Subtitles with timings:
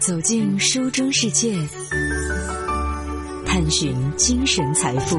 [0.00, 1.52] 走进书中世界，
[3.44, 5.18] 探寻精神财富。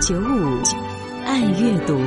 [0.00, 0.62] 九五
[1.24, 1.98] 爱阅读，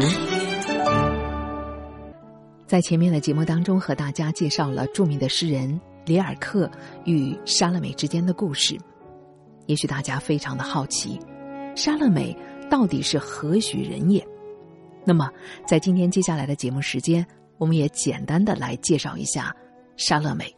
[2.66, 6.72] 在前面的节目当中，和大家介绍了著名的诗人里尔克
[7.04, 8.78] 与莎乐美之间的故事。
[9.66, 11.20] 也许大家非常的好奇，
[11.76, 12.36] 莎乐美
[12.70, 14.26] 到底是何许人也？
[15.04, 15.30] 那么，
[15.68, 17.26] 在今天接下来的节目时间，
[17.58, 19.54] 我们也简单的来介绍一下
[19.98, 20.54] 莎乐美。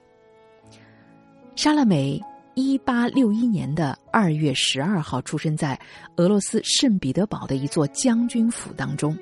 [1.55, 2.21] 莎乐美
[2.53, 5.79] 一八六一年的二月十二号出生在
[6.15, 9.17] 俄罗斯圣彼得堡的一座将军府当中。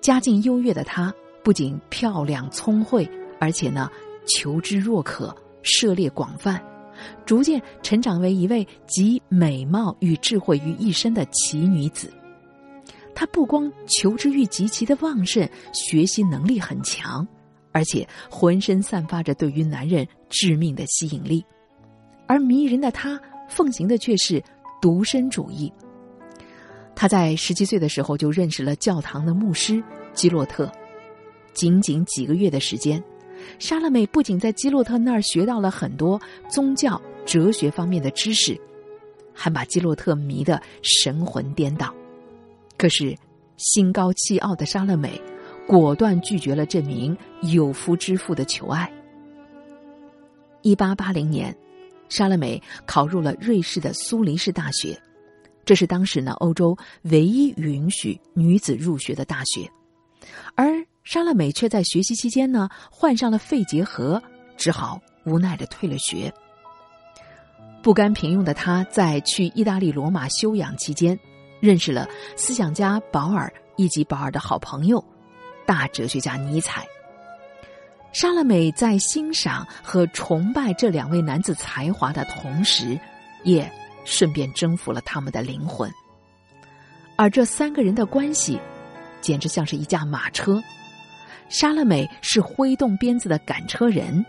[0.00, 1.14] 家境优越的她，
[1.44, 3.88] 不仅漂亮聪慧，而且呢，
[4.26, 6.60] 求知若渴，涉猎广泛。
[7.24, 12.12] 逐渐成长为一位集美貌与智慧于一身的奇女子。
[13.14, 17.26] 她不光求知欲极其的旺盛，学习能力很强，
[17.72, 21.44] 而且浑身散发着对于男人致命的吸引力。
[22.26, 24.42] 而迷人的她奉行的却是
[24.80, 25.72] 独身主义。
[26.94, 30.70] 她在十七岁的时候就认识了教堂的牧师基洛特，
[31.52, 33.02] 仅仅几个月的时间。
[33.58, 38.56] 莎乐美不仅在基洛特那儿学到了很多宗教、哲学方面的知识，
[39.34, 41.92] 还把基洛特迷得神魂颠倒。
[42.78, 43.16] 可是，
[43.56, 45.20] 心高气傲的莎乐美
[45.72, 48.92] 果断拒绝了这名有夫之妇的求爱。
[50.60, 51.56] 一八八零年，
[52.10, 55.00] 莎乐美考入了瑞士的苏黎世大学，
[55.64, 59.66] 这是当时呢欧洲唯一允许女子入学的大学，
[60.54, 60.66] 而。
[61.04, 64.22] 莎乐美却在学习期间呢患上了肺结核，
[64.56, 66.32] 只好无奈的退了学。
[67.82, 71.18] 不甘平庸的他，在去意大利罗马休养期间，
[71.58, 75.04] 认识了思想家保尔以及保尔的好朋友
[75.66, 76.86] 大哲学家尼采。
[78.12, 82.98] 莎乐美在欣赏和崇拜这两位男子才华的同时，
[83.42, 83.70] 也
[84.04, 85.90] 顺便征服了他们的灵魂。
[87.16, 88.58] 而这三个人的关系，
[89.20, 90.62] 简直像是一架马车。
[91.48, 94.24] 莎乐美是挥动鞭子的赶车人，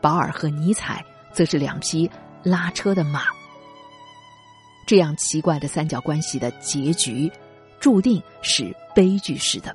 [0.00, 2.10] 保尔和尼采则是两匹
[2.42, 3.24] 拉车的马。
[4.86, 7.30] 这样奇怪的三角关系的结局，
[7.80, 9.74] 注定是悲剧式的。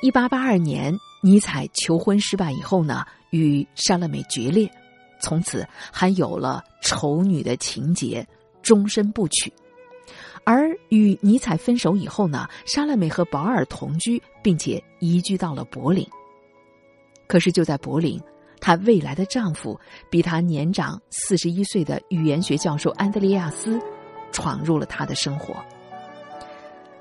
[0.00, 4.70] 一八八二年，尼采求婚失败以后呢，与莎乐美决裂，
[5.20, 8.24] 从此还有了丑女的情节，
[8.62, 9.52] 终身不娶。
[10.44, 16.06] 而与尼采分手以后呢，莎乐美和保尔同居，并且移居到了柏林。
[17.26, 18.20] 可是就在柏林，
[18.60, 23.80] 她未来的丈夫比她年长四十一岁的语言学教授安德烈亚斯
[24.30, 25.56] 闯入了她的生活。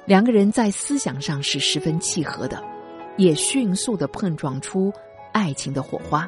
[0.05, 2.61] 两个人在思想上是十分契合的，
[3.17, 4.93] 也迅速的碰撞出
[5.33, 6.27] 爱情的火花。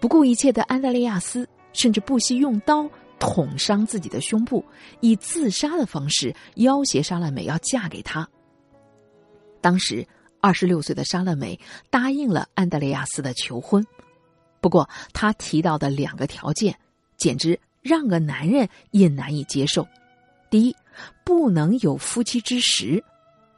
[0.00, 2.88] 不顾一切的安德烈亚斯甚至不惜用刀。
[3.18, 4.62] 捅伤自己的胸部，
[5.00, 8.28] 以自杀的方式要挟莎乐美要嫁给他。
[9.62, 10.06] 当时
[10.38, 13.82] 二十六岁的莎乐美答应了安德烈亚斯的求婚，
[14.60, 16.78] 不过他提到的两个条件，
[17.16, 19.88] 简直让个男人也难以接受：
[20.50, 20.76] 第一，
[21.24, 23.02] 不能有夫妻之实；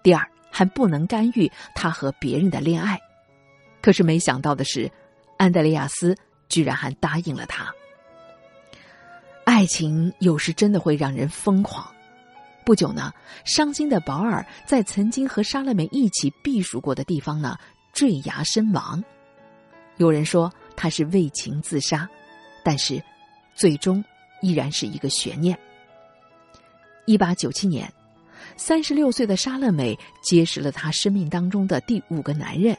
[0.05, 2.99] 第二，还不能干预他和别人的恋爱。
[3.81, 4.91] 可是没想到的是，
[5.37, 6.17] 安德烈亚斯
[6.49, 7.73] 居然还答应了他。
[9.45, 11.87] 爱情有时真的会让人疯狂。
[12.65, 13.13] 不久呢，
[13.45, 17.57] 伤心的保尔在曾经和莎乐美一起避暑过的地方呢
[17.95, 19.03] 坠崖身亡。
[19.97, 22.07] 有人说他是为情自杀，
[22.63, 23.03] 但是
[23.55, 24.05] 最终
[24.43, 25.59] 依然是一个悬念。
[27.07, 27.91] 一八九七年，
[28.59, 32.77] 三十六岁的莎乐美结识了她生命当中的第五个男人，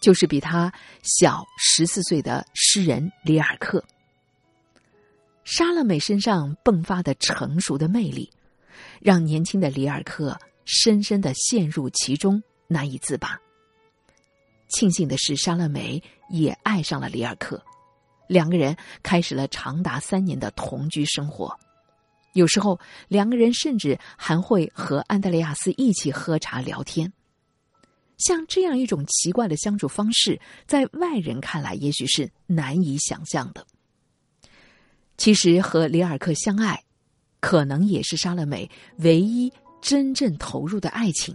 [0.00, 0.72] 就是比她
[1.02, 3.84] 小十四岁的诗人里尔克。
[5.42, 8.30] 莎乐美身上迸发的成熟的魅力，
[9.00, 13.36] 让年轻的里尔克深深的陷入其中，难以自拔。
[14.68, 16.00] 庆幸的是，莎乐美
[16.30, 17.60] 也爱上了里尔克，
[18.28, 21.52] 两个人开始了长达三年的同居生活。
[22.36, 22.78] 有时候，
[23.08, 27.10] 两个人甚至还会和安德烈亚斯一起喝茶聊天。
[28.18, 33.66] 像这样一种奇怪的相处方式，在外人看来，也许是难以想象的。
[35.16, 36.84] 其实和里尔克相爱，
[37.40, 39.50] 可能也是莎乐美唯一
[39.80, 41.34] 真正投入的爱情，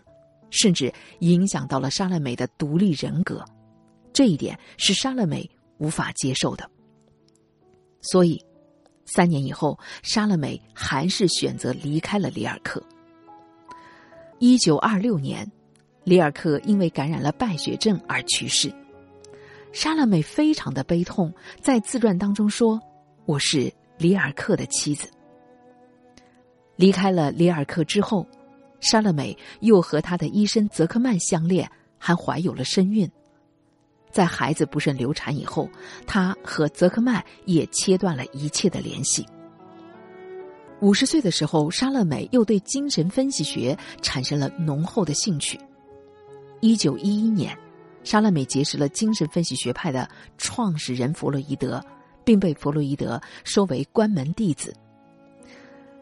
[0.52, 3.44] 甚至影响到了莎乐美的独立人格。
[4.14, 5.50] 这一点是莎乐美
[5.80, 6.70] 无法接受的。
[8.02, 8.44] 所以，
[9.14, 12.82] 三年以后，莎乐美还是选择离开了里尔克。
[14.40, 15.50] 一九二六年，
[16.04, 18.74] 里尔克因为感染了败血症而去世。
[19.74, 22.80] 莎乐美非常的悲痛，在自传当中说
[23.26, 25.10] ：“我是里尔克的妻子。”
[26.76, 28.26] 离开了里尔克之后，
[28.80, 33.10] 莎乐美又和他的医生泽克曼相恋，还怀有了身孕。
[34.12, 35.70] 在孩子不慎流产以后，
[36.06, 39.26] 他和泽克曼也切断了一切的联系。
[40.82, 45.60] 五十岁的时候，莎乐美又对精神分析学产生了浓厚的兴趣。
[46.60, 47.58] 一九一一年，
[48.04, 51.84] 莎乐美结识了精神分析学派的创始人弗洛伊德，
[52.24, 54.74] 并被弗洛伊德收为关门弟子。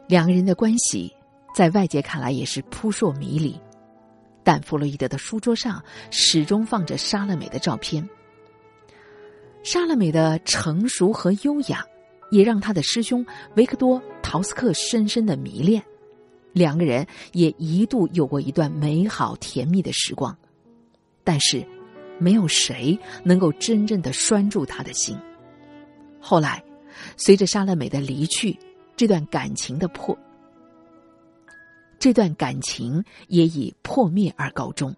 [0.08, 1.14] 两个人的关系
[1.54, 3.60] 在外界看来也是扑朔迷离。
[4.52, 5.80] 但弗洛伊德的书桌上
[6.10, 8.10] 始终放着莎乐美的照片。
[9.62, 11.86] 莎乐美的成熟和优雅，
[12.32, 13.24] 也让他的师兄
[13.58, 15.80] 维克多·陶斯克深深的迷恋。
[16.52, 20.36] 两个人也一度有过一段美好甜蜜的时光，
[21.24, 21.64] 但是，
[22.18, 25.16] 没有谁能够真正的拴住他的心。
[26.20, 26.64] 后来，
[27.18, 28.58] 随着莎乐美的离去，
[28.96, 30.18] 这段感情的破。
[32.00, 34.96] 这段感情也以破灭而告终，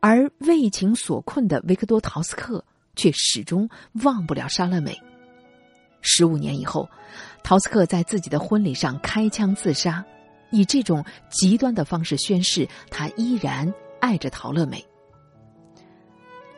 [0.00, 2.62] 而为情所困的维克多·陶斯克
[2.94, 3.68] 却始终
[4.04, 5.00] 忘不了莎乐美。
[6.02, 6.86] 十五年以后，
[7.42, 10.04] 陶斯克在自己的婚礼上开枪自杀，
[10.50, 14.84] 以这种极端的方式宣誓他依然爱着陶乐美。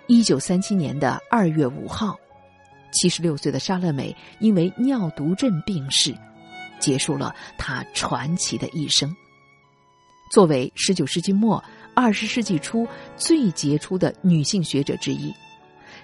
[0.09, 2.19] 一九三七年的二月五号，
[2.93, 6.13] 七十六岁的莎乐美因为尿毒症病逝，
[6.81, 9.15] 结束了她传奇的一生。
[10.31, 11.63] 作为十九世纪末、
[11.95, 12.87] 二十世纪初
[13.17, 15.33] 最杰出的女性学者之一，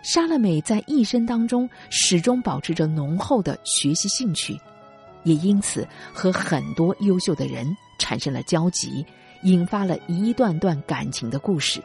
[0.02, 4.58] 莎乐美在一生当中始终保持着浓厚的学习兴趣，
[5.24, 7.66] 也因此和很多优秀的人
[7.98, 9.04] 产生了交集，
[9.42, 11.82] 引发了一段段感情的故事。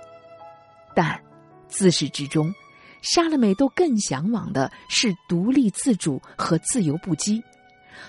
[0.95, 1.19] 但
[1.67, 2.53] 自始至终，
[3.01, 7.41] 莎乐美都更向往的是独立自主和自由不羁。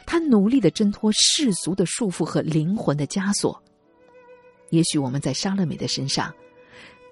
[0.07, 3.61] 她努力的挣脱世俗的束缚和灵魂的枷锁。
[4.71, 6.35] 也许我们在莎乐美的身上，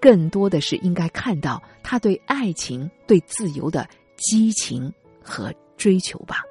[0.00, 4.93] 更多的是应该看到她对爱情、对自由的激情
[5.23, 6.43] 和追求吧。